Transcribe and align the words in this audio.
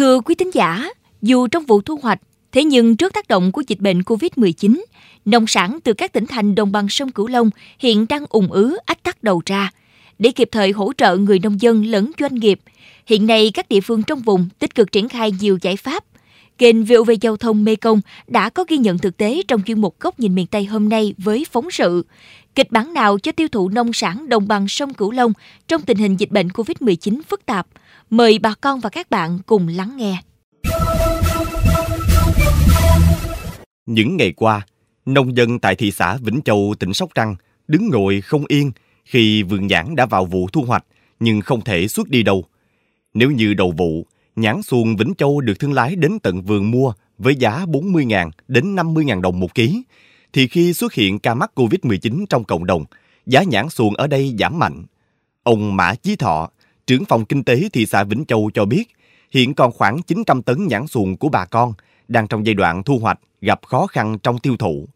Thưa 0.00 0.20
quý 0.20 0.34
tín 0.34 0.50
giả, 0.52 0.88
dù 1.22 1.46
trong 1.46 1.64
vụ 1.64 1.80
thu 1.80 1.98
hoạch, 2.02 2.20
thế 2.52 2.64
nhưng 2.64 2.96
trước 2.96 3.14
tác 3.14 3.28
động 3.28 3.52
của 3.52 3.62
dịch 3.66 3.80
bệnh 3.80 4.00
COVID-19, 4.00 4.82
nông 5.24 5.46
sản 5.46 5.78
từ 5.84 5.92
các 5.92 6.12
tỉnh 6.12 6.26
thành 6.26 6.54
đồng 6.54 6.72
bằng 6.72 6.88
sông 6.88 7.12
Cửu 7.12 7.26
Long 7.26 7.50
hiện 7.78 8.06
đang 8.08 8.24
ủng 8.28 8.52
ứ 8.52 8.76
ách 8.86 9.02
tắc 9.02 9.22
đầu 9.22 9.42
ra. 9.46 9.70
Để 10.18 10.30
kịp 10.30 10.48
thời 10.52 10.70
hỗ 10.70 10.92
trợ 10.96 11.16
người 11.16 11.38
nông 11.38 11.60
dân 11.60 11.86
lẫn 11.86 12.10
doanh 12.20 12.34
nghiệp, 12.34 12.60
hiện 13.06 13.26
nay 13.26 13.50
các 13.54 13.68
địa 13.68 13.80
phương 13.80 14.02
trong 14.02 14.20
vùng 14.20 14.48
tích 14.58 14.74
cực 14.74 14.92
triển 14.92 15.08
khai 15.08 15.32
nhiều 15.40 15.58
giải 15.62 15.76
pháp. 15.76 16.04
Kênh 16.58 16.84
VOV 16.84 17.10
Giao 17.20 17.36
thông 17.36 17.64
Mê 17.64 17.76
Công 17.76 18.00
đã 18.26 18.50
có 18.50 18.64
ghi 18.68 18.76
nhận 18.76 18.98
thực 18.98 19.16
tế 19.16 19.42
trong 19.48 19.62
chuyên 19.66 19.80
mục 19.80 20.00
Góc 20.00 20.20
nhìn 20.20 20.34
miền 20.34 20.46
Tây 20.46 20.64
hôm 20.64 20.88
nay 20.88 21.14
với 21.18 21.46
phóng 21.50 21.70
sự 21.70 22.04
Kịch 22.60 22.72
bản 22.72 22.94
nào 22.94 23.18
cho 23.18 23.32
tiêu 23.32 23.48
thụ 23.52 23.68
nông 23.68 23.92
sản 23.92 24.28
đồng 24.28 24.48
bằng 24.48 24.68
sông 24.68 24.94
Cửu 24.94 25.10
Long 25.10 25.32
trong 25.68 25.82
tình 25.82 25.96
hình 25.96 26.16
dịch 26.16 26.30
bệnh 26.30 26.48
COVID-19 26.48 27.20
phức 27.28 27.46
tạp? 27.46 27.66
Mời 28.10 28.38
bà 28.38 28.54
con 28.60 28.80
và 28.80 28.90
các 28.90 29.10
bạn 29.10 29.38
cùng 29.46 29.68
lắng 29.68 29.96
nghe. 29.96 30.22
Những 33.86 34.16
ngày 34.16 34.32
qua, 34.36 34.66
nông 35.06 35.36
dân 35.36 35.58
tại 35.58 35.76
thị 35.76 35.90
xã 35.90 36.16
Vĩnh 36.16 36.40
Châu, 36.44 36.74
tỉnh 36.78 36.94
Sóc 36.94 37.10
Trăng 37.14 37.36
đứng 37.68 37.88
ngồi 37.88 38.20
không 38.20 38.44
yên 38.48 38.72
khi 39.04 39.42
vườn 39.42 39.66
nhãn 39.66 39.96
đã 39.96 40.06
vào 40.06 40.24
vụ 40.24 40.48
thu 40.52 40.62
hoạch 40.62 40.84
nhưng 41.20 41.40
không 41.40 41.60
thể 41.60 41.88
xuất 41.88 42.08
đi 42.08 42.22
đâu. 42.22 42.44
Nếu 43.14 43.30
như 43.30 43.54
đầu 43.54 43.74
vụ, 43.76 44.06
nhãn 44.36 44.62
xuồng 44.62 44.96
Vĩnh 44.96 45.14
Châu 45.18 45.40
được 45.40 45.58
thương 45.58 45.72
lái 45.72 45.96
đến 45.96 46.18
tận 46.18 46.42
vườn 46.42 46.70
mua 46.70 46.92
với 47.18 47.36
giá 47.36 47.64
40.000 47.66 48.30
đến 48.48 48.76
50.000 48.76 49.20
đồng 49.20 49.40
một 49.40 49.54
ký, 49.54 49.82
thì 50.32 50.48
khi 50.48 50.72
xuất 50.72 50.92
hiện 50.92 51.18
ca 51.18 51.34
mắc 51.34 51.50
COVID-19 51.54 52.26
trong 52.30 52.44
cộng 52.44 52.66
đồng, 52.66 52.84
giá 53.26 53.42
nhãn 53.42 53.68
xuồng 53.68 53.94
ở 53.94 54.06
đây 54.06 54.34
giảm 54.38 54.58
mạnh. 54.58 54.84
Ông 55.42 55.76
Mã 55.76 55.94
Chí 55.94 56.16
Thọ, 56.16 56.50
trưởng 56.86 57.04
phòng 57.04 57.24
kinh 57.24 57.44
tế 57.44 57.68
thị 57.72 57.86
xã 57.86 58.04
Vĩnh 58.04 58.24
Châu 58.24 58.50
cho 58.54 58.64
biết, 58.64 58.84
hiện 59.30 59.54
còn 59.54 59.72
khoảng 59.72 60.02
900 60.02 60.42
tấn 60.42 60.66
nhãn 60.66 60.86
xuồng 60.86 61.16
của 61.16 61.28
bà 61.28 61.44
con 61.44 61.72
đang 62.08 62.28
trong 62.28 62.46
giai 62.46 62.54
đoạn 62.54 62.82
thu 62.82 62.98
hoạch 62.98 63.20
gặp 63.40 63.60
khó 63.66 63.86
khăn 63.86 64.18
trong 64.18 64.38
tiêu 64.38 64.56
thụ. 64.56 64.88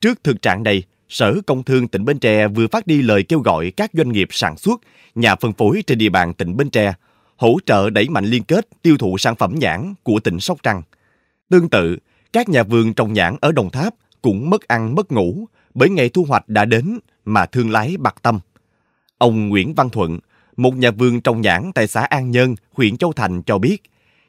Trước 0.00 0.24
thực 0.24 0.42
trạng 0.42 0.62
này, 0.62 0.82
Sở 1.08 1.40
Công 1.46 1.62
Thương 1.62 1.88
tỉnh 1.88 2.04
Bến 2.04 2.18
Tre 2.18 2.48
vừa 2.48 2.66
phát 2.66 2.86
đi 2.86 3.02
lời 3.02 3.22
kêu 3.22 3.40
gọi 3.40 3.70
các 3.70 3.90
doanh 3.92 4.12
nghiệp 4.12 4.28
sản 4.30 4.56
xuất, 4.56 4.80
nhà 5.14 5.36
phân 5.36 5.52
phối 5.52 5.82
trên 5.86 5.98
địa 5.98 6.08
bàn 6.08 6.34
tỉnh 6.34 6.56
Bến 6.56 6.70
Tre 6.70 6.94
hỗ 7.36 7.58
trợ 7.66 7.90
đẩy 7.90 8.08
mạnh 8.08 8.24
liên 8.24 8.44
kết 8.44 8.68
tiêu 8.82 8.96
thụ 8.98 9.18
sản 9.18 9.36
phẩm 9.36 9.54
nhãn 9.58 9.94
của 10.02 10.20
tỉnh 10.20 10.40
Sóc 10.40 10.58
Trăng. 10.62 10.82
Tương 11.50 11.68
tự, 11.68 11.98
các 12.32 12.48
nhà 12.48 12.62
vườn 12.62 12.94
trồng 12.94 13.12
nhãn 13.12 13.36
ở 13.40 13.52
Đồng 13.52 13.70
Tháp 13.70 13.94
cũng 14.24 14.50
mất 14.50 14.68
ăn 14.68 14.94
mất 14.94 15.12
ngủ 15.12 15.46
bởi 15.74 15.90
ngày 15.90 16.08
thu 16.08 16.24
hoạch 16.28 16.48
đã 16.48 16.64
đến 16.64 16.98
mà 17.24 17.46
thương 17.46 17.70
lái 17.70 17.96
bạc 17.98 18.14
tâm. 18.22 18.40
Ông 19.18 19.48
Nguyễn 19.48 19.74
Văn 19.74 19.90
Thuận, 19.90 20.18
một 20.56 20.76
nhà 20.76 20.90
vườn 20.90 21.20
trồng 21.20 21.40
nhãn 21.40 21.72
tại 21.74 21.86
xã 21.86 22.00
An 22.00 22.30
Nhân, 22.30 22.54
huyện 22.72 22.96
Châu 22.96 23.12
Thành 23.12 23.42
cho 23.42 23.58
biết, 23.58 23.82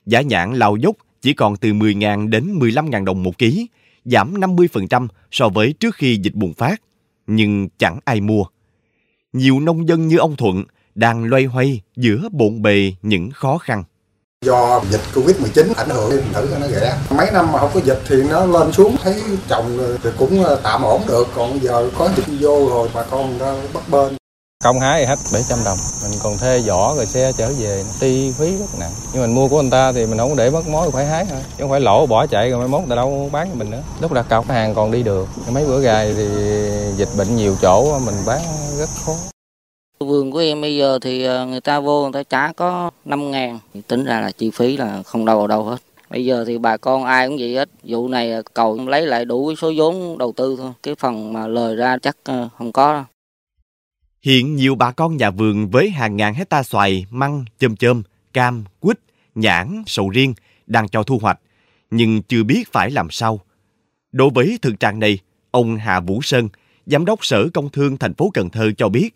giá 0.05 0.21
nhãn 0.21 0.53
lao 0.53 0.75
dốc 0.75 0.95
chỉ 1.21 1.33
còn 1.33 1.57
từ 1.57 1.73
10.000 1.73 2.29
đến 2.29 2.59
15.000 2.59 3.05
đồng 3.05 3.23
một 3.23 3.37
ký, 3.37 3.67
giảm 4.05 4.33
50% 4.33 5.07
so 5.31 5.49
với 5.49 5.73
trước 5.73 5.95
khi 5.95 6.15
dịch 6.15 6.33
bùng 6.35 6.53
phát, 6.53 6.81
nhưng 7.27 7.69
chẳng 7.77 7.99
ai 8.05 8.21
mua. 8.21 8.43
Nhiều 9.33 9.59
nông 9.59 9.87
dân 9.87 10.07
như 10.07 10.17
ông 10.17 10.35
Thuận 10.35 10.63
đang 10.95 11.25
loay 11.25 11.45
hoay 11.45 11.81
giữa 11.95 12.29
bộn 12.31 12.61
bề 12.61 12.93
những 13.01 13.29
khó 13.31 13.57
khăn 13.57 13.83
do 14.45 14.81
dịch 14.89 15.01
covid 15.15 15.39
19 15.39 15.73
ảnh 15.75 15.89
hưởng 15.89 16.09
đến 16.09 16.23
thử 16.33 16.47
nó 16.61 16.67
ghẻ. 16.67 16.93
Mấy 17.09 17.31
năm 17.31 17.51
mà 17.51 17.59
không 17.59 17.71
có 17.73 17.79
dịch 17.83 18.01
thì 18.07 18.15
nó 18.15 18.45
lên 18.45 18.73
xuống, 18.73 18.95
thấy 19.03 19.21
trồng 19.47 19.97
thì 20.03 20.09
cũng 20.17 20.43
ờ, 20.43 20.59
tạm 20.63 20.83
ổn 20.83 21.01
được. 21.07 21.27
Còn 21.35 21.63
giờ 21.63 21.89
có 21.97 22.09
dịch 22.17 22.37
vô 22.39 22.69
rồi 22.69 22.89
bà 22.93 23.03
con 23.03 23.37
nó 23.37 23.53
bất 23.73 23.89
bên 23.89 24.15
công 24.63 24.79
hái 24.79 24.99
thì 24.99 25.05
hết 25.05 25.15
700 25.33 25.59
đồng. 25.65 25.77
Mình 26.03 26.19
còn 26.23 26.37
thuê 26.37 26.59
vỏ 26.59 26.95
rồi 26.95 27.05
xe 27.05 27.31
trở 27.37 27.51
về. 27.59 27.83
Ti 27.99 28.33
phí 28.39 28.57
rất 28.57 28.79
nặng. 28.79 28.91
Nhưng 29.13 29.21
mình 29.21 29.35
mua 29.35 29.47
của 29.47 29.61
người 29.61 29.71
ta 29.71 29.91
thì 29.91 30.05
mình 30.05 30.17
không 30.17 30.35
để 30.35 30.49
mất 30.49 30.67
mối, 30.67 30.91
phải 30.91 31.05
hái 31.05 31.25
thôi. 31.29 31.39
Chứ 31.49 31.63
không 31.63 31.69
phải 31.69 31.79
lỗ, 31.79 32.05
bỏ 32.05 32.27
chạy 32.27 32.49
rồi 32.49 32.59
mai 32.59 32.67
mốt 32.67 32.81
ta 32.89 32.95
đâu 32.95 33.29
bán 33.31 33.49
cho 33.49 33.55
mình 33.55 33.71
nữa. 33.71 33.81
Lúc 33.99 34.11
đặt 34.11 34.25
cọc 34.29 34.47
hàng 34.47 34.75
còn 34.75 34.91
đi 34.91 35.03
được. 35.03 35.27
Mấy 35.47 35.65
bữa 35.65 35.79
gài 35.79 36.13
thì 36.17 36.27
dịch 36.97 37.09
bệnh 37.17 37.35
nhiều 37.35 37.55
chỗ, 37.61 37.99
mình 37.99 38.15
bán 38.25 38.41
rất 38.79 38.89
khó. 39.05 39.13
Vườn 39.99 40.31
của 40.31 40.39
em 40.39 40.61
bây 40.61 40.75
giờ 40.75 40.99
thì 41.01 41.23
à, 41.23 41.45
người 41.45 41.61
ta 41.61 41.79
vô 41.79 42.03
người 42.03 42.11
ta 42.13 42.23
trả 42.23 42.53
có 42.53 42.91
5 43.05 43.31
ngàn. 43.31 43.59
Tính 43.87 44.03
ra 44.03 44.21
là 44.21 44.31
chi 44.31 44.51
phí 44.51 44.77
là 44.77 45.03
không 45.03 45.25
đâu 45.25 45.37
vào 45.37 45.47
đâu 45.47 45.63
hết. 45.63 45.77
Bây 46.09 46.25
giờ 46.25 46.43
thì 46.47 46.57
bà 46.57 46.77
con 46.77 47.03
ai 47.03 47.27
cũng 47.27 47.37
vậy 47.39 47.55
hết. 47.55 47.69
Vụ 47.83 48.07
này 48.07 48.33
cầu 48.53 48.87
lấy 48.87 49.07
lại 49.07 49.25
đủ 49.25 49.55
số 49.55 49.71
vốn 49.75 50.17
đầu 50.17 50.33
tư 50.37 50.55
thôi. 50.59 50.71
Cái 50.83 50.95
phần 50.95 51.33
mà 51.33 51.47
lời 51.47 51.75
ra 51.75 51.97
chắc 51.97 52.17
à, 52.23 52.49
không 52.57 52.71
có 52.71 52.93
đâu. 52.93 53.03
Hiện 54.21 54.55
nhiều 54.55 54.75
bà 54.75 54.91
con 54.91 55.17
nhà 55.17 55.31
vườn 55.31 55.69
với 55.69 55.89
hàng 55.89 56.17
ngàn 56.17 56.33
hecta 56.33 56.63
xoài, 56.63 57.05
măng, 57.09 57.45
chôm 57.59 57.75
chôm, 57.75 58.03
cam, 58.33 58.63
quýt, 58.79 58.99
nhãn, 59.35 59.83
sầu 59.87 60.09
riêng 60.09 60.33
đang 60.67 60.87
cho 60.87 61.03
thu 61.03 61.19
hoạch, 61.21 61.39
nhưng 61.91 62.21
chưa 62.21 62.43
biết 62.43 62.71
phải 62.71 62.91
làm 62.91 63.09
sao. 63.11 63.39
Đối 64.11 64.29
với 64.29 64.59
thực 64.61 64.79
trạng 64.79 64.99
này, 64.99 65.19
ông 65.51 65.77
Hà 65.77 65.99
Vũ 65.99 66.21
Sơn, 66.21 66.49
Giám 66.85 67.05
đốc 67.05 67.25
Sở 67.25 67.49
Công 67.53 67.69
Thương 67.69 67.97
thành 67.97 68.13
phố 68.13 68.31
Cần 68.33 68.49
Thơ 68.49 68.71
cho 68.77 68.89
biết, 68.89 69.09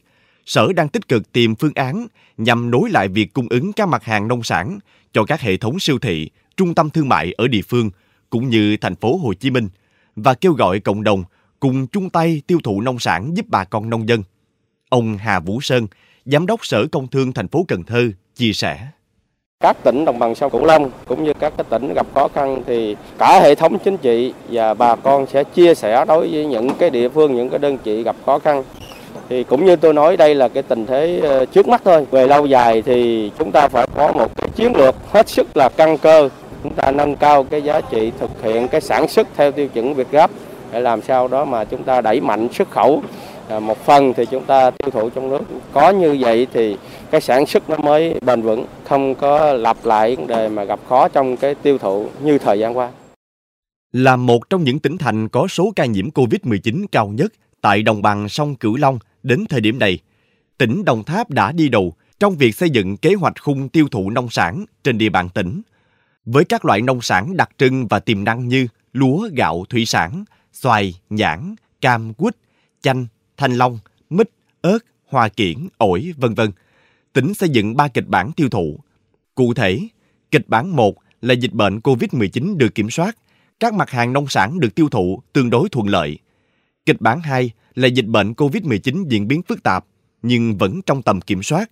Sở 0.46 0.74
đang 0.74 0.90
tích 0.90 1.08
cực 1.08 1.32
tìm 1.32 1.56
phương 1.56 1.74
án 1.76 2.08
nhằm 2.38 2.72
nối 2.72 2.90
lại 2.90 3.08
việc 3.08 3.34
cung 3.34 3.48
ứng 3.50 3.74
các 3.74 3.88
mặt 3.88 4.04
hàng 4.04 4.28
nông 4.28 4.44
sản 4.44 4.80
cho 5.14 5.24
các 5.26 5.42
hệ 5.42 5.58
thống 5.58 5.80
siêu 5.80 6.00
thị, 6.00 6.30
trung 6.58 6.76
tâm 6.76 6.90
thương 6.90 7.10
mại 7.10 7.32
ở 7.38 7.48
địa 7.48 7.62
phương 7.68 7.90
cũng 8.30 8.50
như 8.50 8.78
thành 8.78 8.96
phố 8.96 9.18
Hồ 9.18 9.34
Chí 9.34 9.50
Minh 9.50 9.70
và 10.16 10.34
kêu 10.34 10.54
gọi 10.54 10.80
cộng 10.80 11.04
đồng 11.04 11.24
cùng 11.60 11.88
chung 11.88 12.10
tay 12.10 12.42
tiêu 12.48 12.60
thụ 12.64 12.82
nông 12.82 13.00
sản 13.00 13.32
giúp 13.38 13.46
bà 13.50 13.64
con 13.64 13.90
nông 13.90 14.10
dân. 14.10 14.24
Ông 14.90 15.18
Hà 15.18 15.40
Vũ 15.40 15.62
Sơn, 15.62 15.88
Giám 16.26 16.46
đốc 16.46 16.66
Sở 16.66 16.88
Công 16.92 17.08
Thương 17.08 17.34
thành 17.34 17.48
phố 17.48 17.66
Cần 17.68 17.84
Thơ 17.84 18.12
chia 18.36 18.54
sẻ 18.54 18.88
các 19.64 19.84
tỉnh 19.84 20.06
đồng 20.06 20.20
bằng 20.20 20.36
sông 20.36 20.52
Cửu 20.52 20.66
Long 20.66 20.92
cũng 21.08 21.24
như 21.24 21.34
các 21.40 21.54
cái 21.58 21.66
tỉnh 21.70 21.94
gặp 21.94 22.08
khó 22.14 22.28
khăn 22.28 22.64
thì 22.68 22.96
cả 23.18 23.40
hệ 23.44 23.56
thống 23.56 23.80
chính 23.80 23.98
trị 23.98 24.34
và 24.50 24.74
bà 24.74 24.96
con 24.96 25.26
sẽ 25.28 25.44
chia 25.44 25.76
sẻ 25.76 26.06
đối 26.08 26.28
với 26.32 26.46
những 26.46 26.70
cái 26.80 26.90
địa 26.90 27.10
phương 27.10 27.36
những 27.36 27.50
cái 27.50 27.60
đơn 27.60 27.78
vị 27.84 28.04
gặp 28.04 28.16
khó 28.26 28.40
khăn 28.40 28.64
thì 29.30 29.44
cũng 29.44 29.66
như 29.66 29.76
tôi 29.76 29.94
nói, 29.94 30.18
đây 30.18 30.36
là 30.36 30.48
cái 30.48 30.64
tình 30.64 30.86
thế 30.86 31.20
ờ, 31.24 31.46
trước 31.46 31.68
mắt 31.68 31.82
thôi. 31.86 32.06
Về 32.12 32.28
lâu 32.28 32.46
dài 32.46 32.82
thì 32.82 33.32
chúng 33.40 33.52
ta 33.52 33.68
phải 33.68 33.88
có 33.96 34.12
một 34.12 34.36
cái 34.36 34.50
chiến 34.56 34.76
lược 34.76 34.96
hết 35.12 35.30
sức 35.30 35.58
là 35.58 35.70
căn 35.70 35.98
cơ. 35.98 36.30
Chúng 36.64 36.74
ta 36.74 36.92
nâng 36.92 37.16
cao 37.16 37.44
cái 37.44 37.62
giá 37.62 37.82
trị 37.82 38.12
thực 38.20 38.44
hiện 38.44 38.68
cái 38.68 38.82
sản 38.82 39.08
xuất 39.08 39.28
theo 39.36 39.52
tiêu 39.52 39.68
chuẩn 39.68 39.94
Việt 39.94 40.12
Gáp 40.12 40.32
để 40.72 40.80
làm 40.80 41.02
sao 41.02 41.28
đó 41.28 41.46
mà 41.46 41.64
chúng 41.64 41.84
ta 41.84 42.02
đẩy 42.02 42.22
mạnh 42.22 42.48
xuất 42.54 42.72
khẩu. 42.72 43.04
Ờ, 43.50 43.60
một 43.60 43.86
phần 43.86 44.14
thì 44.14 44.26
chúng 44.26 44.44
ta 44.44 44.72
tiêu 44.72 44.92
thụ 44.92 45.10
trong 45.10 45.30
nước. 45.30 45.42
Có 45.74 45.90
như 45.90 46.18
vậy 46.20 46.48
thì 46.54 46.78
cái 47.12 47.22
sản 47.22 47.46
xuất 47.46 47.70
nó 47.70 47.78
mới 47.78 48.16
bền 48.22 48.42
vững, 48.42 48.66
không 48.84 49.16
có 49.16 49.54
lặp 49.54 49.86
lại 49.86 50.16
vấn 50.16 50.28
đề 50.28 50.50
mà 50.50 50.64
gặp 50.64 50.80
khó 50.90 51.08
trong 51.08 51.38
cái 51.38 51.56
tiêu 51.56 51.78
thụ 51.78 52.06
như 52.24 52.38
thời 52.38 52.60
gian 52.60 52.78
qua. 52.78 52.90
Là 53.92 54.16
một 54.16 54.50
trong 54.50 54.64
những 54.64 54.80
tỉnh 54.80 54.98
thành 54.98 55.30
có 55.30 55.48
số 55.48 55.72
ca 55.76 55.86
nhiễm 55.86 56.10
COVID-19 56.10 56.86
cao 56.92 57.08
nhất 57.08 57.34
tại 57.62 57.84
đồng 57.84 58.02
bằng 58.02 58.30
sông 58.30 58.56
Cửu 58.56 58.78
Long 58.78 59.00
Đến 59.24 59.46
thời 59.50 59.62
điểm 59.62 59.80
này, 59.80 60.00
tỉnh 60.58 60.86
Đồng 60.86 61.04
Tháp 61.04 61.30
đã 61.30 61.52
đi 61.52 61.70
đầu 61.70 61.94
trong 62.20 62.38
việc 62.38 62.56
xây 62.56 62.70
dựng 62.70 62.98
kế 62.98 63.14
hoạch 63.14 63.34
khung 63.42 63.70
tiêu 63.70 63.88
thụ 63.92 64.10
nông 64.10 64.30
sản 64.30 64.66
trên 64.84 64.98
địa 64.98 65.10
bàn 65.10 65.30
tỉnh. 65.30 65.62
Với 66.26 66.46
các 66.46 66.66
loại 66.66 66.82
nông 66.82 67.02
sản 67.02 67.38
đặc 67.38 67.50
trưng 67.58 67.88
và 67.88 68.00
tiềm 68.00 68.24
năng 68.24 68.48
như 68.48 68.68
lúa, 68.94 69.30
gạo, 69.34 69.66
thủy 69.70 69.86
sản, 69.86 70.24
xoài, 70.54 70.94
nhãn, 71.10 71.56
cam, 71.82 72.14
quýt, 72.14 72.36
chanh, 72.82 73.08
thanh 73.38 73.54
long, 73.54 73.80
mít, 74.10 74.30
ớt, 74.62 74.80
hoa 75.08 75.30
kiển, 75.30 75.68
ổi, 75.78 76.14
vân 76.18 76.34
vân. 76.34 76.52
Tỉnh 77.14 77.34
xây 77.34 77.50
dựng 77.50 77.76
3 77.76 77.88
kịch 77.88 78.08
bản 78.08 78.32
tiêu 78.32 78.50
thụ. 78.50 78.80
Cụ 79.36 79.54
thể, 79.54 79.80
kịch 80.32 80.50
bản 80.50 80.76
1 80.76 80.96
là 81.22 81.34
dịch 81.34 81.54
bệnh 81.54 81.80
COVID-19 81.80 82.58
được 82.58 82.76
kiểm 82.76 82.90
soát, 82.90 83.18
các 83.60 83.74
mặt 83.74 83.90
hàng 83.90 84.14
nông 84.14 84.28
sản 84.28 84.60
được 84.60 84.76
tiêu 84.76 84.90
thụ 84.90 85.22
tương 85.34 85.50
đối 85.50 85.70
thuận 85.70 85.88
lợi. 85.88 86.20
Kịch 86.86 87.02
bản 87.02 87.22
2 87.22 87.52
là 87.76 87.88
dịch 87.88 88.06
bệnh 88.06 88.34
COVID-19 88.34 89.08
diễn 89.08 89.28
biến 89.28 89.42
phức 89.42 89.64
tạp 89.64 89.86
nhưng 90.22 90.58
vẫn 90.58 90.82
trong 90.86 91.02
tầm 91.02 91.22
kiểm 91.22 91.44
soát. 91.44 91.72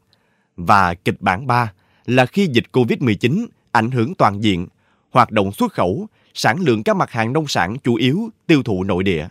Và 0.57 0.93
kịch 0.93 1.21
bản 1.21 1.47
3 1.47 1.73
là 2.05 2.25
khi 2.25 2.47
dịch 2.47 2.65
COVID-19 2.71 3.47
ảnh 3.71 3.91
hưởng 3.91 4.15
toàn 4.15 4.43
diện, 4.43 4.67
hoạt 5.11 5.31
động 5.31 5.51
xuất 5.51 5.73
khẩu, 5.73 6.07
sản 6.33 6.59
lượng 6.59 6.83
các 6.83 6.95
mặt 6.95 7.11
hàng 7.11 7.33
nông 7.33 7.47
sản 7.47 7.77
chủ 7.83 7.95
yếu 7.95 8.29
tiêu 8.47 8.63
thụ 8.63 8.83
nội 8.83 9.03
địa. 9.03 9.27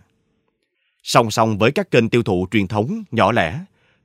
Song 1.02 1.30
song 1.30 1.58
với 1.58 1.72
các 1.72 1.90
kênh 1.90 2.08
tiêu 2.08 2.22
thụ 2.22 2.46
truyền 2.50 2.66
thống 2.66 3.02
nhỏ 3.10 3.32
lẻ, 3.32 3.58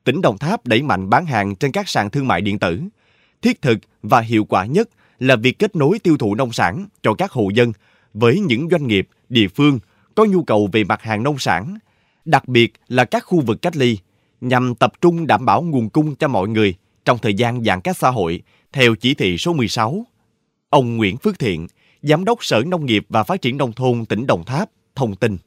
tỉnh 0.04 0.22
Đồng 0.22 0.38
Tháp 0.38 0.68
đẩy 0.68 0.82
mạnh 0.82 1.10
bán 1.10 1.26
hàng 1.26 1.56
trên 1.56 1.72
các 1.72 1.90
sàn 1.90 2.10
thương 2.10 2.28
mại 2.28 2.42
điện 2.42 2.60
tử. 2.60 2.82
Thiết 3.42 3.62
thực 3.62 3.78
và 4.04 4.22
hiệu 4.22 4.46
quả 4.46 4.66
nhất 4.66 4.90
là 5.20 5.36
việc 5.36 5.60
kết 5.60 5.76
nối 5.76 6.00
tiêu 6.00 6.18
thụ 6.18 6.36
nông 6.36 6.52
sản 6.52 6.88
cho 7.02 7.14
các 7.14 7.32
hộ 7.32 7.50
dân 7.54 7.74
với 8.14 8.40
những 8.40 8.70
doanh 8.70 8.88
nghiệp, 8.88 9.08
địa 9.30 9.48
phương 9.48 9.80
có 10.16 10.26
nhu 10.26 10.44
cầu 10.44 10.70
về 10.72 10.84
mặt 10.84 11.02
hàng 11.02 11.24
nông 11.24 11.40
sản 11.40 11.78
đặc 12.26 12.48
biệt 12.48 12.74
là 12.88 13.06
các 13.06 13.24
khu 13.26 13.42
vực 13.42 13.62
cách 13.62 13.76
ly, 13.76 13.98
nhằm 14.42 14.76
tập 14.76 14.94
trung 15.02 15.28
đảm 15.28 15.46
bảo 15.46 15.62
nguồn 15.62 15.90
cung 15.90 16.16
cho 16.16 16.28
mọi 16.28 16.48
người 16.48 16.76
trong 17.06 17.18
thời 17.18 17.34
gian 17.34 17.64
giãn 17.64 17.82
cách 17.82 17.98
xã 17.98 18.10
hội 18.10 18.42
theo 18.74 18.96
chỉ 18.96 19.14
thị 19.14 19.38
số 19.38 19.54
16. 19.54 20.06
Ông 20.70 20.98
Nguyễn 20.98 21.18
Phước 21.18 21.40
Thiện, 21.40 21.68
Giám 22.02 22.26
đốc 22.26 22.46
Sở 22.46 22.64
Nông 22.68 22.86
nghiệp 22.86 23.06
và 23.10 23.24
Phát 23.24 23.42
triển 23.42 23.58
Nông 23.58 23.74
thôn 23.74 24.06
tỉnh 24.06 24.28
Đồng 24.28 24.44
Tháp, 24.44 24.70
thông 24.96 25.16
tin. 25.16 25.38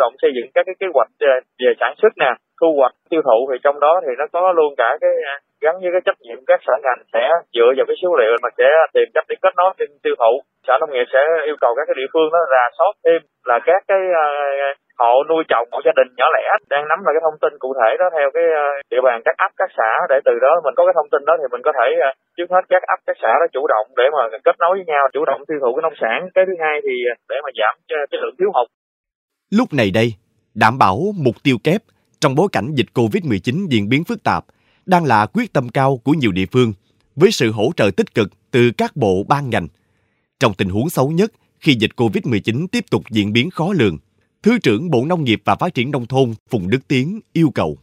Chủ 0.00 0.04
động 0.06 0.22
xây 0.22 0.32
dựng 0.36 0.48
các 0.54 0.62
cái 0.66 0.76
kế 0.80 0.86
hoạch 0.94 1.12
ờ, 1.20 1.34
về 1.62 1.70
sản 1.80 1.92
xuất 2.00 2.12
nè, 2.22 2.32
thu 2.60 2.68
hoạch 2.78 2.94
tiêu 3.10 3.22
thụ 3.26 3.38
thì 3.48 3.56
trong 3.64 3.80
đó 3.84 3.92
thì 4.04 4.12
nó 4.18 4.26
có 4.34 4.52
luôn 4.58 4.70
cả 4.80 4.90
cái 5.02 5.10
ờ, 5.30 5.34
gắn 5.64 5.74
với 5.82 5.90
cái 5.94 6.02
trách 6.06 6.20
nhiệm 6.24 6.38
các 6.50 6.58
sở 6.66 6.74
ngành 6.84 7.00
sẽ 7.12 7.24
dựa 7.54 7.70
vào 7.76 7.86
cái 7.88 7.96
số 8.02 8.08
liệu 8.20 8.32
mà 8.42 8.48
sẽ 8.58 8.68
tìm 8.94 9.08
cách 9.14 9.26
để 9.28 9.36
kết 9.42 9.54
nối 9.56 9.70
tiêu 10.04 10.14
thụ. 10.20 10.32
Sở 10.66 10.74
nông 10.80 10.92
nghiệp 10.92 11.06
sẽ 11.12 11.22
yêu 11.48 11.56
cầu 11.60 11.72
các 11.76 11.84
cái 11.86 11.96
địa 12.00 12.10
phương 12.12 12.28
đó 12.34 12.40
rà 12.54 12.64
soát 12.78 12.92
thêm 13.04 13.20
là 13.50 13.56
các 13.68 13.80
cái 13.90 14.02
uh, 14.22 14.76
hộ 15.00 15.14
nuôi 15.28 15.42
trồng 15.50 15.66
hộ 15.72 15.78
gia 15.86 15.94
đình 15.98 16.08
nhỏ 16.18 16.26
lẻ 16.36 16.46
đang 16.72 16.84
nắm 16.88 16.98
lại 17.04 17.12
cái 17.14 17.22
thông 17.26 17.40
tin 17.42 17.52
cụ 17.64 17.70
thể 17.78 17.90
đó 18.00 18.06
theo 18.16 18.28
cái 18.36 18.46
địa 18.92 19.02
bàn 19.06 19.18
các 19.26 19.34
ấp 19.46 19.52
các 19.60 19.70
xã 19.76 19.90
để 20.10 20.18
từ 20.24 20.34
đó 20.44 20.52
mình 20.64 20.74
có 20.76 20.82
cái 20.86 20.94
thông 20.96 21.10
tin 21.12 21.22
đó 21.28 21.34
thì 21.40 21.46
mình 21.52 21.62
có 21.66 21.72
thể 21.78 21.86
trước 22.36 22.48
hết 22.54 22.64
các 22.72 22.82
ấp 22.94 23.00
các 23.06 23.16
xã 23.22 23.32
đó 23.40 23.46
chủ 23.54 23.62
động 23.74 23.86
để 24.00 24.06
mà 24.16 24.22
kết 24.46 24.56
nối 24.62 24.72
với 24.78 24.86
nhau 24.92 25.02
chủ 25.14 25.22
động 25.30 25.40
tiêu 25.48 25.58
thụ 25.60 25.70
cái 25.74 25.82
nông 25.86 26.00
sản. 26.02 26.18
Cái 26.34 26.44
thứ 26.46 26.54
hai 26.62 26.76
thì 26.84 26.94
để 27.30 27.36
mà 27.44 27.50
giảm 27.60 27.74
cái 27.88 28.18
lượng 28.22 28.36
thiếu 28.38 28.50
hụt 28.56 28.68
lúc 29.50 29.72
này 29.72 29.90
đây 29.90 30.14
đảm 30.54 30.78
bảo 30.78 31.14
mục 31.16 31.42
tiêu 31.42 31.58
kép 31.58 31.82
trong 32.20 32.34
bối 32.34 32.48
cảnh 32.52 32.74
dịch 32.74 32.86
Covid-19 32.94 33.66
diễn 33.68 33.88
biến 33.88 34.04
phức 34.04 34.22
tạp 34.22 34.44
đang 34.86 35.04
là 35.04 35.26
quyết 35.26 35.52
tâm 35.52 35.68
cao 35.68 35.96
của 35.96 36.12
nhiều 36.12 36.32
địa 36.32 36.46
phương 36.52 36.72
với 37.16 37.30
sự 37.32 37.52
hỗ 37.52 37.70
trợ 37.76 37.90
tích 37.96 38.14
cực 38.14 38.30
từ 38.50 38.70
các 38.70 38.96
bộ 38.96 39.24
ban 39.28 39.50
ngành. 39.50 39.68
Trong 40.40 40.54
tình 40.54 40.68
huống 40.68 40.90
xấu 40.90 41.10
nhất, 41.10 41.32
khi 41.60 41.74
dịch 41.74 41.90
COVID-19 41.96 42.66
tiếp 42.66 42.84
tục 42.90 43.04
diễn 43.10 43.32
biến 43.32 43.50
khó 43.50 43.72
lường, 43.72 43.98
Thứ 44.42 44.58
trưởng 44.58 44.90
Bộ 44.90 45.04
Nông 45.04 45.24
nghiệp 45.24 45.42
và 45.44 45.56
Phát 45.56 45.74
triển 45.74 45.90
Nông 45.90 46.06
thôn 46.06 46.34
Phùng 46.50 46.70
Đức 46.70 46.88
Tiến 46.88 47.20
yêu 47.32 47.50
cầu. 47.54 47.78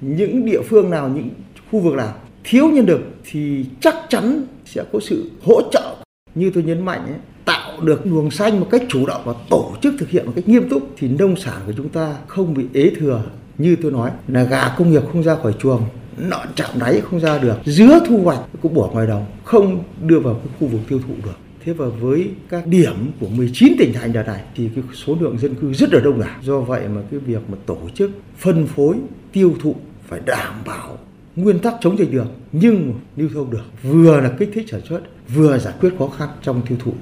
Những 0.00 0.44
địa 0.44 0.62
phương 0.68 0.90
nào, 0.90 1.08
những 1.08 1.30
khu 1.70 1.80
vực 1.80 1.94
nào 1.94 2.14
thiếu 2.44 2.70
nhân 2.70 2.86
lực 2.86 3.00
thì 3.30 3.64
chắc 3.80 3.94
chắn 4.08 4.46
sẽ 4.64 4.84
có 4.92 5.00
sự 5.00 5.30
hỗ 5.42 5.70
trợ. 5.72 5.96
Như 6.34 6.50
tôi 6.54 6.62
nhấn 6.62 6.84
mạnh, 6.84 7.06
ấy, 7.06 7.18
tạo 7.44 7.69
được 7.84 8.06
luồng 8.06 8.30
xanh 8.30 8.60
một 8.60 8.66
cách 8.70 8.82
chủ 8.88 9.06
động 9.06 9.22
và 9.24 9.34
tổ 9.50 9.72
chức 9.82 9.94
thực 9.98 10.10
hiện 10.10 10.26
một 10.26 10.32
cách 10.36 10.48
nghiêm 10.48 10.68
túc 10.68 10.90
thì 10.96 11.08
nông 11.08 11.36
sản 11.36 11.60
của 11.66 11.72
chúng 11.76 11.88
ta 11.88 12.14
không 12.26 12.54
bị 12.54 12.64
ế 12.74 12.92
thừa. 12.98 13.22
Như 13.58 13.76
tôi 13.82 13.92
nói 13.92 14.10
là 14.28 14.42
gà 14.42 14.74
công 14.78 14.90
nghiệp 14.90 15.02
không 15.12 15.22
ra 15.22 15.36
khỏi 15.42 15.54
chuồng, 15.58 15.82
nọn 16.18 16.48
chạm 16.54 16.70
đáy 16.78 17.00
không 17.00 17.20
ra 17.20 17.38
được, 17.38 17.56
dứa 17.64 17.98
thu 18.08 18.18
hoạch 18.18 18.38
cũng 18.62 18.74
bỏ 18.74 18.90
ngoài 18.92 19.06
đồng, 19.06 19.26
không 19.44 19.82
đưa 20.06 20.18
vào 20.20 20.34
cái 20.34 20.52
khu 20.60 20.66
vực 20.66 20.80
tiêu 20.88 21.00
thụ 21.08 21.14
được. 21.24 21.36
Thế 21.64 21.72
và 21.72 21.86
với 21.86 22.30
các 22.48 22.66
điểm 22.66 23.10
của 23.20 23.28
19 23.28 23.72
tỉnh 23.78 23.92
thành 23.92 24.12
đợt 24.12 24.22
này 24.26 24.40
thì 24.56 24.68
cái 24.74 24.84
số 24.94 25.16
lượng 25.20 25.38
dân 25.38 25.54
cư 25.54 25.72
rất 25.72 25.94
là 25.94 26.00
đông 26.00 26.20
đảo. 26.20 26.38
Do 26.42 26.60
vậy 26.60 26.88
mà 26.94 27.00
cái 27.10 27.20
việc 27.20 27.40
mà 27.48 27.58
tổ 27.66 27.78
chức 27.94 28.10
phân 28.38 28.66
phối 28.66 28.96
tiêu 29.32 29.54
thụ 29.62 29.74
phải 30.08 30.20
đảm 30.26 30.54
bảo 30.66 30.98
nguyên 31.36 31.58
tắc 31.58 31.74
chống 31.80 31.98
dịch 31.98 32.12
được 32.12 32.26
nhưng 32.52 32.94
lưu 33.16 33.28
thông 33.34 33.50
được 33.50 33.64
vừa 33.82 34.20
là 34.20 34.30
kích 34.38 34.50
thích 34.54 34.66
sản 34.70 34.80
xuất 34.88 35.00
vừa 35.34 35.58
giải 35.58 35.74
quyết 35.80 35.90
khó 35.98 36.06
khăn 36.06 36.28
trong 36.42 36.62
tiêu 36.68 36.78
thụ. 36.84 36.92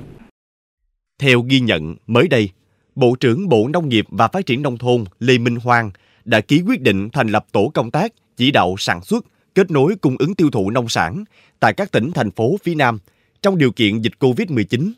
Theo 1.19 1.43
ghi 1.43 1.61
nhận 1.61 1.97
mới 2.07 2.29
đây, 2.29 2.51
Bộ 2.95 3.17
trưởng 3.21 3.49
Bộ 3.49 3.69
Nông 3.69 3.89
nghiệp 3.89 4.07
và 4.09 4.29
Phát 4.29 4.47
triển 4.47 4.63
Nông 4.63 4.79
thôn 4.79 5.05
Lê 5.19 5.39
Minh 5.39 5.57
Hoàng 5.57 5.91
đã 6.25 6.41
ký 6.41 6.63
quyết 6.67 6.81
định 6.81 7.09
thành 7.13 7.29
lập 7.29 7.47
tổ 7.53 7.71
công 7.75 7.91
tác 7.91 8.13
chỉ 8.37 8.51
đạo 8.51 8.75
sản 8.79 9.03
xuất, 9.03 9.25
kết 9.55 9.71
nối 9.71 9.97
cung 9.97 10.17
ứng 10.19 10.35
tiêu 10.35 10.51
thụ 10.51 10.71
nông 10.71 10.89
sản 10.89 11.25
tại 11.61 11.75
các 11.77 11.93
tỉnh 11.93 12.11
thành 12.13 12.31
phố 12.31 12.57
phía 12.63 12.75
Nam 12.75 12.99
trong 13.43 13.59
điều 13.59 13.73
kiện 13.73 14.01
dịch 14.01 14.13
COVID-19. 14.21 14.93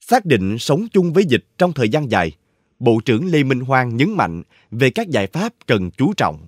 Xác 0.00 0.24
định 0.24 0.58
sống 0.58 0.86
chung 0.92 1.12
với 1.12 1.24
dịch 1.24 1.44
trong 1.58 1.72
thời 1.72 1.88
gian 1.88 2.10
dài, 2.10 2.32
Bộ 2.78 3.00
trưởng 3.04 3.26
Lê 3.26 3.42
Minh 3.42 3.60
Hoang 3.60 3.96
nhấn 3.96 4.10
mạnh 4.10 4.42
về 4.70 4.90
các 4.90 5.08
giải 5.08 5.26
pháp 5.26 5.52
cần 5.66 5.90
chú 5.90 6.12
trọng. 6.16 6.46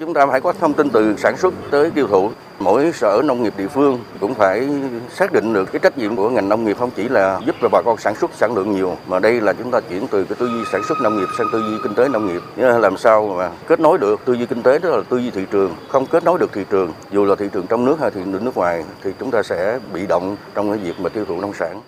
Chúng 0.00 0.14
ta 0.14 0.26
phải 0.26 0.40
có 0.40 0.52
thông 0.52 0.74
tin 0.74 0.90
từ 0.90 1.16
sản 1.16 1.36
xuất 1.36 1.54
tới 1.70 1.90
tiêu 1.90 2.06
thụ. 2.06 2.30
Mỗi 2.58 2.92
sở 2.92 3.22
nông 3.24 3.42
nghiệp 3.42 3.52
địa 3.56 3.68
phương 3.68 4.00
cũng 4.20 4.34
phải 4.34 4.68
xác 5.10 5.32
định 5.32 5.52
được 5.52 5.72
cái 5.72 5.80
trách 5.82 5.98
nhiệm 5.98 6.16
của 6.16 6.30
ngành 6.30 6.48
nông 6.48 6.64
nghiệp 6.64 6.76
không 6.78 6.90
chỉ 6.96 7.08
là 7.08 7.40
giúp 7.46 7.56
cho 7.62 7.68
bà 7.72 7.82
con 7.84 7.98
sản 7.98 8.14
xuất 8.14 8.30
sản 8.34 8.54
lượng 8.54 8.72
nhiều 8.72 8.96
mà 9.06 9.18
đây 9.18 9.40
là 9.40 9.52
chúng 9.52 9.70
ta 9.70 9.80
chuyển 9.80 10.06
từ 10.10 10.24
cái 10.24 10.36
tư 10.38 10.46
duy 10.46 10.60
sản 10.72 10.82
xuất 10.88 10.98
nông 11.02 11.16
nghiệp 11.16 11.26
sang 11.38 11.46
tư 11.52 11.60
duy 11.60 11.76
kinh 11.82 11.94
tế 11.94 12.08
nông 12.08 12.26
nghiệp. 12.26 12.42
Làm 12.56 12.96
sao 12.96 13.34
mà 13.38 13.50
kết 13.66 13.80
nối 13.80 13.98
được 13.98 14.20
tư 14.24 14.32
duy 14.32 14.46
kinh 14.46 14.62
tế 14.62 14.78
đó 14.78 14.88
là 14.88 15.02
tư 15.08 15.18
duy 15.18 15.30
thị 15.30 15.42
trường, 15.50 15.74
không 15.88 16.06
kết 16.06 16.24
nối 16.24 16.38
được 16.38 16.52
thị 16.52 16.62
trường, 16.70 16.92
dù 17.12 17.24
là 17.24 17.34
thị 17.34 17.46
trường 17.52 17.66
trong 17.66 17.84
nước 17.84 18.00
hay 18.00 18.10
thị 18.10 18.20
trường 18.32 18.44
nước 18.44 18.56
ngoài 18.56 18.84
thì 19.02 19.10
chúng 19.20 19.30
ta 19.30 19.42
sẽ 19.42 19.78
bị 19.92 20.06
động 20.06 20.36
trong 20.54 20.70
cái 20.70 20.78
việc 20.78 21.00
mà 21.00 21.08
tiêu 21.08 21.24
thụ 21.24 21.40
nông 21.40 21.54
sản. 21.54 21.80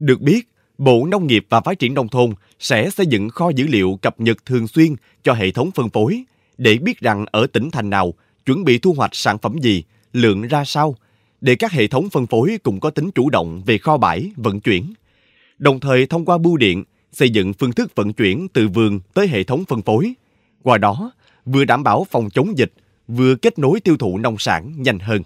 Được 0.00 0.20
biết, 0.20 0.40
Bộ 0.78 1.06
Nông 1.08 1.26
nghiệp 1.26 1.46
và 1.50 1.60
Phát 1.60 1.78
triển 1.78 1.94
Nông 1.94 2.08
thôn 2.08 2.30
sẽ 2.58 2.90
xây 2.90 3.06
dựng 3.06 3.28
kho 3.28 3.48
dữ 3.48 3.66
liệu 3.68 3.98
cập 4.02 4.20
nhật 4.20 4.36
thường 4.46 4.68
xuyên 4.68 4.88
cho 5.22 5.32
hệ 5.32 5.50
thống 5.50 5.70
phân 5.74 5.90
phối 5.90 6.24
để 6.58 6.78
biết 6.78 7.00
rằng 7.00 7.24
ở 7.30 7.46
tỉnh 7.46 7.70
thành 7.70 7.90
nào 7.90 8.14
chuẩn 8.46 8.64
bị 8.64 8.78
thu 8.78 8.92
hoạch 8.92 9.14
sản 9.14 9.38
phẩm 9.38 9.58
gì, 9.58 9.82
lượng 10.12 10.42
ra 10.42 10.64
sao, 10.64 10.96
để 11.40 11.54
các 11.54 11.72
hệ 11.72 11.86
thống 11.86 12.10
phân 12.10 12.26
phối 12.26 12.58
cũng 12.62 12.80
có 12.80 12.90
tính 12.90 13.10
chủ 13.10 13.30
động 13.30 13.62
về 13.66 13.78
kho 13.78 13.96
bãi, 13.96 14.30
vận 14.36 14.60
chuyển. 14.60 14.94
Đồng 15.58 15.80
thời 15.80 16.06
thông 16.06 16.24
qua 16.24 16.38
bưu 16.38 16.56
điện, 16.56 16.84
xây 17.12 17.30
dựng 17.30 17.52
phương 17.52 17.72
thức 17.72 17.94
vận 17.94 18.12
chuyển 18.12 18.48
từ 18.48 18.68
vườn 18.68 19.00
tới 19.14 19.28
hệ 19.28 19.44
thống 19.44 19.64
phân 19.68 19.82
phối. 19.82 20.14
Qua 20.62 20.78
đó, 20.78 21.12
vừa 21.44 21.64
đảm 21.64 21.82
bảo 21.82 22.06
phòng 22.10 22.30
chống 22.30 22.58
dịch, 22.58 22.72
vừa 23.08 23.34
kết 23.34 23.58
nối 23.58 23.80
tiêu 23.80 23.96
thụ 23.96 24.18
nông 24.18 24.38
sản 24.38 24.72
nhanh 24.76 24.98
hơn. 24.98 25.22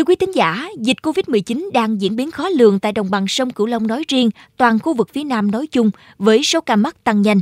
Thưa 0.00 0.04
quý 0.04 0.16
tín 0.16 0.30
giả, 0.34 0.68
dịch 0.78 0.96
COVID-19 1.02 1.70
đang 1.72 2.00
diễn 2.00 2.16
biến 2.16 2.30
khó 2.30 2.48
lường 2.48 2.80
tại 2.80 2.92
đồng 2.92 3.10
bằng 3.10 3.28
sông 3.28 3.50
Cửu 3.50 3.66
Long 3.66 3.86
nói 3.86 4.04
riêng, 4.08 4.30
toàn 4.56 4.78
khu 4.78 4.94
vực 4.94 5.08
phía 5.12 5.24
Nam 5.24 5.50
nói 5.50 5.66
chung 5.66 5.90
với 6.18 6.42
số 6.42 6.60
ca 6.60 6.76
mắc 6.76 7.04
tăng 7.04 7.22
nhanh. 7.22 7.40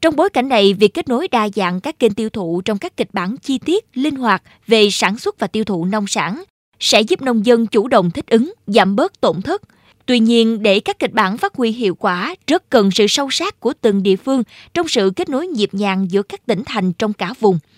Trong 0.00 0.16
bối 0.16 0.30
cảnh 0.30 0.48
này, 0.48 0.74
việc 0.74 0.94
kết 0.94 1.08
nối 1.08 1.28
đa 1.28 1.48
dạng 1.54 1.80
các 1.80 1.98
kênh 1.98 2.14
tiêu 2.14 2.30
thụ 2.30 2.60
trong 2.64 2.78
các 2.78 2.96
kịch 2.96 3.08
bản 3.12 3.36
chi 3.36 3.58
tiết, 3.58 3.84
linh 3.94 4.16
hoạt 4.16 4.42
về 4.66 4.88
sản 4.90 5.18
xuất 5.18 5.38
và 5.38 5.46
tiêu 5.46 5.64
thụ 5.64 5.84
nông 5.84 6.06
sản 6.06 6.42
sẽ 6.80 7.00
giúp 7.00 7.22
nông 7.22 7.46
dân 7.46 7.66
chủ 7.66 7.88
động 7.88 8.10
thích 8.10 8.26
ứng, 8.26 8.52
giảm 8.66 8.96
bớt 8.96 9.20
tổn 9.20 9.42
thất. 9.42 9.62
Tuy 10.06 10.18
nhiên, 10.18 10.62
để 10.62 10.80
các 10.80 10.98
kịch 10.98 11.12
bản 11.12 11.38
phát 11.38 11.54
huy 11.54 11.70
hiệu 11.70 11.94
quả, 11.94 12.34
rất 12.46 12.70
cần 12.70 12.90
sự 12.90 13.06
sâu 13.06 13.30
sát 13.30 13.60
của 13.60 13.72
từng 13.80 14.02
địa 14.02 14.16
phương 14.16 14.42
trong 14.74 14.88
sự 14.88 15.12
kết 15.16 15.28
nối 15.28 15.46
nhịp 15.46 15.70
nhàng 15.72 16.06
giữa 16.10 16.22
các 16.22 16.46
tỉnh 16.46 16.62
thành 16.66 16.92
trong 16.92 17.12
cả 17.12 17.34
vùng– 17.40 17.58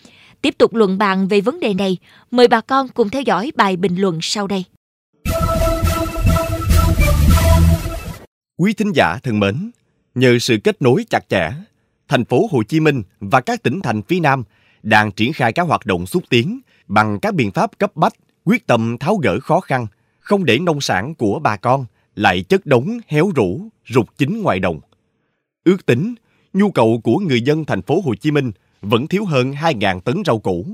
Tiếp 0.47 0.59
tục 0.59 0.75
luận 0.75 0.99
bàn 0.99 1.29
về 1.29 1.41
vấn 1.41 1.61
đề 1.61 1.75
này, 1.75 1.97
mời 2.31 2.49
bà 2.49 2.61
con 2.61 2.89
cùng 2.89 3.09
theo 3.09 3.23
dõi 3.23 3.53
bài 3.55 3.77
bình 3.77 3.97
luận 3.97 4.19
sau 4.23 4.47
đây. 4.47 4.65
Quý 8.57 8.73
thính 8.73 8.93
giả 8.95 9.19
thân 9.23 9.41
mến, 9.41 9.71
nhờ 10.15 10.39
sự 10.39 10.59
kết 10.65 10.83
nối 10.83 11.05
chặt 11.11 11.29
chẽ, 11.29 11.51
thành 12.09 12.25
phố 12.25 12.49
Hồ 12.51 12.63
Chí 12.63 12.81
Minh 12.81 13.03
và 13.21 13.41
các 13.41 13.63
tỉnh 13.63 13.81
thành 13.83 14.03
phía 14.03 14.21
Nam 14.21 14.45
đang 14.83 15.13
triển 15.13 15.33
khai 15.33 15.53
các 15.53 15.63
hoạt 15.63 15.87
động 15.87 16.07
xúc 16.07 16.23
tiến 16.29 16.61
bằng 16.87 17.19
các 17.21 17.35
biện 17.35 17.51
pháp 17.51 17.79
cấp 17.79 17.97
bách, 17.97 18.15
quyết 18.45 18.67
tâm 18.67 18.99
tháo 18.99 19.17
gỡ 19.17 19.41
khó 19.41 19.61
khăn, 19.61 19.87
không 20.21 20.45
để 20.45 20.59
nông 20.59 20.81
sản 20.81 21.15
của 21.15 21.39
bà 21.39 21.57
con 21.57 21.85
lại 22.15 22.43
chất 22.43 22.67
đống 22.67 22.99
héo 23.07 23.31
rũ, 23.35 23.69
rụt 23.89 24.07
chính 24.19 24.43
ngoài 24.43 24.61
đồng. 24.61 24.81
Ước 25.65 25.87
tính, 25.87 26.15
nhu 26.53 26.71
cầu 26.71 27.01
của 27.05 27.19
người 27.19 27.41
dân 27.41 27.65
thành 27.65 27.83
phố 27.83 28.01
Hồ 28.05 28.15
Chí 28.15 28.31
Minh 28.31 28.53
vẫn 28.83 29.07
thiếu 29.07 29.25
hơn 29.25 29.53
2.000 29.53 30.01
tấn 30.01 30.23
rau 30.27 30.39
củ. 30.39 30.67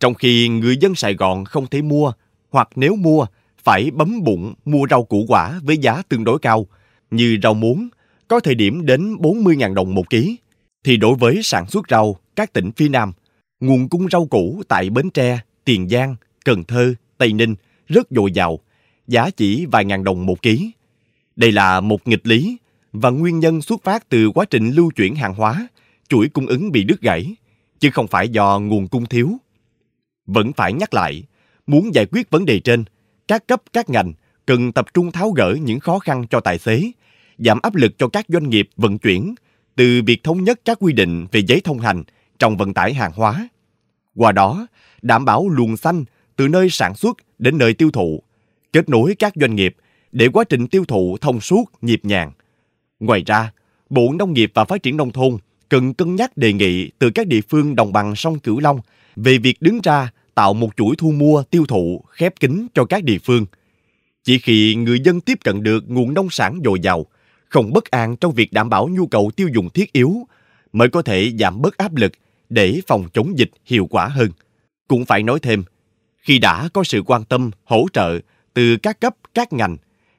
Trong 0.00 0.14
khi 0.14 0.48
người 0.48 0.76
dân 0.76 0.94
Sài 0.94 1.14
Gòn 1.14 1.44
không 1.44 1.66
thể 1.66 1.82
mua, 1.82 2.12
hoặc 2.50 2.68
nếu 2.76 2.96
mua, 2.96 3.26
phải 3.64 3.90
bấm 3.90 4.24
bụng 4.24 4.54
mua 4.64 4.86
rau 4.90 5.04
củ 5.04 5.24
quả 5.28 5.60
với 5.62 5.78
giá 5.78 6.02
tương 6.08 6.24
đối 6.24 6.38
cao, 6.38 6.66
như 7.10 7.38
rau 7.42 7.54
muống, 7.54 7.88
có 8.28 8.40
thời 8.40 8.54
điểm 8.54 8.86
đến 8.86 9.14
40.000 9.14 9.74
đồng 9.74 9.94
một 9.94 10.10
ký, 10.10 10.36
thì 10.84 10.96
đối 10.96 11.14
với 11.14 11.40
sản 11.42 11.66
xuất 11.66 11.84
rau 11.90 12.16
các 12.36 12.52
tỉnh 12.52 12.70
phía 12.76 12.88
Nam, 12.88 13.12
nguồn 13.60 13.88
cung 13.88 14.08
rau 14.10 14.26
củ 14.26 14.62
tại 14.68 14.90
Bến 14.90 15.10
Tre, 15.10 15.40
Tiền 15.64 15.88
Giang, 15.88 16.16
Cần 16.44 16.64
Thơ, 16.64 16.94
Tây 17.18 17.32
Ninh 17.32 17.54
rất 17.88 18.06
dồi 18.10 18.32
dào, 18.32 18.58
giá 19.06 19.30
chỉ 19.30 19.66
vài 19.66 19.84
ngàn 19.84 20.04
đồng 20.04 20.26
một 20.26 20.42
ký. 20.42 20.70
Đây 21.36 21.52
là 21.52 21.80
một 21.80 22.08
nghịch 22.08 22.26
lý 22.26 22.56
và 22.92 23.10
nguyên 23.10 23.38
nhân 23.38 23.62
xuất 23.62 23.84
phát 23.84 24.08
từ 24.08 24.30
quá 24.30 24.44
trình 24.50 24.70
lưu 24.70 24.90
chuyển 24.96 25.14
hàng 25.14 25.34
hóa 25.34 25.68
chuỗi 26.08 26.28
cung 26.28 26.46
ứng 26.46 26.72
bị 26.72 26.84
đứt 26.84 27.00
gãy, 27.00 27.36
chứ 27.80 27.90
không 27.90 28.08
phải 28.08 28.28
do 28.28 28.58
nguồn 28.58 28.88
cung 28.88 29.06
thiếu. 29.06 29.32
Vẫn 30.26 30.52
phải 30.52 30.72
nhắc 30.72 30.94
lại, 30.94 31.22
muốn 31.66 31.94
giải 31.94 32.06
quyết 32.12 32.30
vấn 32.30 32.44
đề 32.44 32.60
trên, 32.60 32.84
các 33.28 33.46
cấp 33.46 33.62
các 33.72 33.90
ngành 33.90 34.12
cần 34.46 34.72
tập 34.72 34.86
trung 34.94 35.12
tháo 35.12 35.30
gỡ 35.30 35.56
những 35.62 35.80
khó 35.80 35.98
khăn 35.98 36.26
cho 36.30 36.40
tài 36.40 36.58
xế, 36.58 36.92
giảm 37.38 37.58
áp 37.62 37.74
lực 37.74 37.98
cho 37.98 38.08
các 38.08 38.26
doanh 38.28 38.50
nghiệp 38.50 38.68
vận 38.76 38.98
chuyển, 38.98 39.34
từ 39.76 40.02
việc 40.06 40.24
thống 40.24 40.44
nhất 40.44 40.60
các 40.64 40.78
quy 40.80 40.92
định 40.92 41.26
về 41.32 41.40
giấy 41.40 41.60
thông 41.64 41.78
hành 41.78 42.04
trong 42.38 42.56
vận 42.56 42.74
tải 42.74 42.94
hàng 42.94 43.12
hóa. 43.14 43.48
Qua 44.14 44.32
đó, 44.32 44.66
đảm 45.02 45.24
bảo 45.24 45.48
luồng 45.48 45.76
xanh 45.76 46.04
từ 46.36 46.48
nơi 46.48 46.70
sản 46.70 46.94
xuất 46.94 47.16
đến 47.38 47.58
nơi 47.58 47.74
tiêu 47.74 47.90
thụ, 47.90 48.22
kết 48.72 48.88
nối 48.88 49.14
các 49.18 49.32
doanh 49.36 49.54
nghiệp 49.54 49.76
để 50.12 50.28
quá 50.28 50.44
trình 50.44 50.66
tiêu 50.66 50.84
thụ 50.84 51.16
thông 51.20 51.40
suốt, 51.40 51.64
nhịp 51.82 52.00
nhàng. 52.02 52.32
Ngoài 53.00 53.22
ra, 53.26 53.52
Bộ 53.90 54.12
Nông 54.18 54.32
nghiệp 54.32 54.50
và 54.54 54.64
Phát 54.64 54.82
triển 54.82 54.96
Nông 54.96 55.12
thôn 55.12 55.36
cần 55.68 55.94
cân 55.94 56.16
nhắc 56.16 56.36
đề 56.36 56.52
nghị 56.52 56.90
từ 56.98 57.10
các 57.10 57.26
địa 57.26 57.40
phương 57.48 57.76
đồng 57.76 57.92
bằng 57.92 58.16
sông 58.16 58.38
Cửu 58.38 58.60
Long 58.60 58.80
về 59.16 59.38
việc 59.38 59.62
đứng 59.62 59.80
ra 59.82 60.10
tạo 60.34 60.54
một 60.54 60.70
chuỗi 60.76 60.96
thu 60.98 61.12
mua 61.12 61.42
tiêu 61.42 61.64
thụ 61.68 62.04
khép 62.10 62.40
kín 62.40 62.66
cho 62.74 62.84
các 62.84 63.04
địa 63.04 63.18
phương. 63.18 63.46
Chỉ 64.24 64.38
khi 64.38 64.74
người 64.74 65.00
dân 65.00 65.20
tiếp 65.20 65.38
cận 65.44 65.62
được 65.62 65.84
nguồn 65.90 66.14
nông 66.14 66.30
sản 66.30 66.60
dồi 66.64 66.80
dào, 66.80 67.06
không 67.48 67.72
bất 67.72 67.84
an 67.84 68.16
trong 68.16 68.32
việc 68.32 68.52
đảm 68.52 68.68
bảo 68.68 68.88
nhu 68.88 69.06
cầu 69.06 69.30
tiêu 69.36 69.48
dùng 69.54 69.70
thiết 69.70 69.92
yếu, 69.92 70.26
mới 70.72 70.88
có 70.88 71.02
thể 71.02 71.32
giảm 71.38 71.62
bớt 71.62 71.76
áp 71.76 71.96
lực 71.96 72.12
để 72.48 72.80
phòng 72.86 73.08
chống 73.12 73.38
dịch 73.38 73.50
hiệu 73.64 73.86
quả 73.86 74.08
hơn. 74.08 74.30
Cũng 74.88 75.04
phải 75.04 75.22
nói 75.22 75.38
thêm, 75.42 75.64
khi 76.18 76.38
đã 76.38 76.68
có 76.72 76.84
sự 76.84 77.02
quan 77.06 77.24
tâm, 77.24 77.50
hỗ 77.64 77.86
trợ 77.92 78.18
từ 78.54 78.76
các 78.76 79.00
cấp, 79.00 79.14
các 79.34 79.52
ngành, 79.52 79.76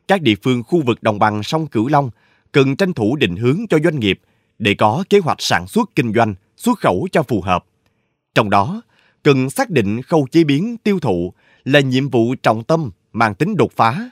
các 0.08 0.22
địa 0.22 0.36
phương 0.44 0.64
khu 0.64 0.82
vực 0.82 1.04
đồng 1.04 1.20
bằng 1.20 1.44
sông 1.44 1.68
Cửu 1.68 1.88
Long 1.88 2.10
cần 2.52 2.76
tranh 2.76 2.94
thủ 2.94 3.16
định 3.16 3.36
hướng 3.36 3.68
cho 3.70 3.80
doanh 3.84 4.00
nghiệp 4.00 4.20
để 4.60 4.74
có 4.74 5.04
kế 5.10 5.20
hoạch 5.20 5.42
sản 5.42 5.68
xuất 5.68 5.90
kinh 5.96 6.14
doanh, 6.14 6.36
xuất 6.58 6.80
khẩu 6.80 7.08
cho 7.12 7.24
phù 7.24 7.42
hợp. 7.42 7.66
Trong 8.36 8.50
đó, 8.50 8.82
cần 9.24 9.50
xác 9.50 9.70
định 9.70 10.02
khâu 10.02 10.28
chế 10.32 10.44
biến 10.44 10.78
tiêu 10.78 11.00
thụ 11.00 11.34
là 11.66 11.80
nhiệm 11.80 12.10
vụ 12.10 12.36
trọng 12.36 12.64
tâm 12.64 12.92
mang 13.14 13.36
tính 13.36 13.56
đột 13.58 13.72
phá. 13.76 14.10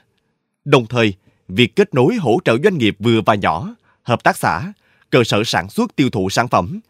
Đồng 0.64 0.86
thời, 0.86 1.14
việc 1.48 1.76
kết 1.76 1.94
nối 1.94 2.14
hỗ 2.14 2.38
trợ 2.44 2.56
doanh 2.64 2.78
nghiệp 2.78 2.96
vừa 2.98 3.20
và 3.26 3.34
nhỏ, 3.34 3.74
hợp 4.02 4.22
tác 4.24 4.36
xã, 4.36 4.72
cơ 5.10 5.24
sở 5.24 5.44
sản 5.44 5.70
xuất 5.70 5.96
tiêu 5.96 6.10
thụ 6.10 6.30
sản 6.30 6.48
phẩm, 6.48 6.80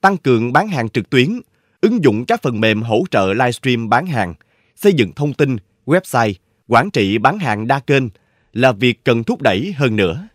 tăng 0.00 0.16
cường 0.16 0.52
bán 0.52 0.68
hàng 0.68 0.88
trực 0.88 1.10
tuyến, 1.10 1.40
ứng 1.80 2.04
dụng 2.04 2.24
các 2.24 2.42
phần 2.42 2.60
mềm 2.60 2.82
hỗ 2.82 3.04
trợ 3.10 3.32
livestream 3.32 3.88
bán 3.88 4.06
hàng, 4.06 4.34
xây 4.76 4.92
dựng 4.92 5.12
thông 5.12 5.32
tin, 5.32 5.56
website, 5.86 6.34
quản 6.68 6.90
trị 6.90 7.18
bán 7.18 7.38
hàng 7.38 7.66
đa 7.66 7.80
kênh 7.80 8.02
là 8.52 8.72
việc 8.72 9.04
cần 9.04 9.24
thúc 9.24 9.42
đẩy 9.42 9.74
hơn 9.76 9.96
nữa. 9.96 10.28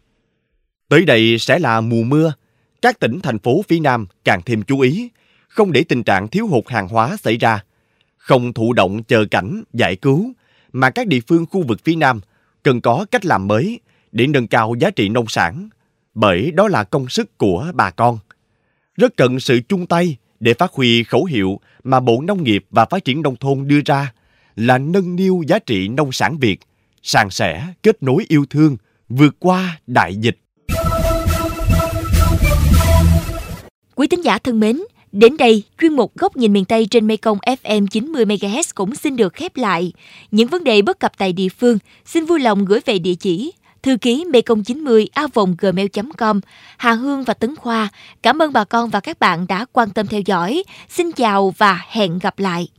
Tới 0.89 1.05
đây 1.05 1.37
sẽ 1.39 1.59
là 1.59 1.81
mùa 1.81 2.03
mưa, 2.03 2.33
các 2.81 2.99
tỉnh 2.99 3.19
thành 3.19 3.39
phố 3.39 3.61
phía 3.67 3.79
Nam 3.79 4.07
càng 4.23 4.41
thêm 4.45 4.63
chú 4.63 4.79
ý, 4.79 5.09
không 5.47 5.71
để 5.71 5.83
tình 5.83 6.03
trạng 6.03 6.27
thiếu 6.27 6.47
hụt 6.47 6.67
hàng 6.67 6.87
hóa 6.87 7.17
xảy 7.17 7.37
ra, 7.37 7.63
không 8.17 8.53
thụ 8.53 8.73
động 8.73 9.03
chờ 9.03 9.25
cảnh 9.31 9.63
giải 9.73 9.95
cứu, 9.95 10.33
mà 10.73 10.89
các 10.89 11.07
địa 11.07 11.19
phương 11.27 11.45
khu 11.45 11.63
vực 11.63 11.79
phía 11.83 11.95
Nam 11.95 12.21
cần 12.63 12.81
có 12.81 13.05
cách 13.11 13.25
làm 13.25 13.47
mới 13.47 13.79
để 14.11 14.27
nâng 14.27 14.47
cao 14.47 14.75
giá 14.79 14.89
trị 14.89 15.09
nông 15.09 15.27
sản, 15.27 15.69
bởi 16.13 16.51
đó 16.51 16.67
là 16.67 16.83
công 16.83 17.09
sức 17.09 17.37
của 17.37 17.71
bà 17.73 17.89
con. 17.89 18.19
Rất 18.95 19.17
cần 19.17 19.39
sự 19.39 19.59
chung 19.69 19.87
tay 19.87 20.17
để 20.39 20.53
phát 20.53 20.71
huy 20.73 21.03
khẩu 21.03 21.25
hiệu 21.25 21.59
mà 21.83 21.99
Bộ 21.99 22.21
Nông 22.21 22.43
nghiệp 22.43 22.65
và 22.69 22.85
Phát 22.85 23.05
triển 23.05 23.21
Nông 23.21 23.35
thôn 23.35 23.67
đưa 23.67 23.79
ra 23.85 24.13
là 24.55 24.77
nâng 24.77 25.15
niu 25.15 25.43
giá 25.47 25.59
trị 25.59 25.87
nông 25.87 26.11
sản 26.11 26.37
Việt, 26.37 26.59
sàn 27.01 27.29
sẻ, 27.29 27.67
kết 27.83 28.03
nối 28.03 28.25
yêu 28.27 28.45
thương, 28.49 28.77
vượt 29.09 29.35
qua 29.39 29.79
đại 29.87 30.15
dịch. 30.15 30.39
Quý 33.99 34.07
tín 34.07 34.21
giả 34.21 34.37
thân 34.37 34.59
mến, 34.59 34.81
đến 35.11 35.37
đây 35.37 35.63
chuyên 35.81 35.93
mục 35.93 36.17
Góc 36.17 36.37
nhìn 36.37 36.53
miền 36.53 36.65
Tây 36.65 36.87
trên 36.91 37.07
Mekong 37.07 37.37
FM 37.37 37.87
90 37.87 38.25
MHz 38.25 38.63
cũng 38.75 38.95
xin 38.95 39.15
được 39.15 39.33
khép 39.33 39.57
lại. 39.57 39.93
Những 40.31 40.47
vấn 40.47 40.63
đề 40.63 40.81
bất 40.81 40.99
cập 40.99 41.17
tại 41.17 41.33
địa 41.33 41.49
phương 41.49 41.77
xin 42.05 42.25
vui 42.25 42.39
lòng 42.39 42.65
gửi 42.65 42.79
về 42.85 42.99
địa 42.99 43.15
chỉ 43.15 43.51
thư 43.83 43.97
ký 43.97 44.25
mekong 44.25 44.63
90 44.63 45.07
gmail.com 45.61 46.39
Hà 46.77 46.91
Hương 46.91 47.23
và 47.23 47.33
Tấn 47.33 47.55
Khoa. 47.55 47.89
Cảm 48.21 48.41
ơn 48.41 48.53
bà 48.53 48.63
con 48.63 48.89
và 48.89 48.99
các 48.99 49.19
bạn 49.19 49.47
đã 49.47 49.65
quan 49.73 49.89
tâm 49.89 50.07
theo 50.07 50.21
dõi. 50.25 50.63
Xin 50.89 51.11
chào 51.11 51.53
và 51.57 51.85
hẹn 51.89 52.19
gặp 52.19 52.39
lại. 52.39 52.69